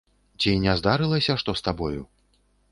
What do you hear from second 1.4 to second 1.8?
што з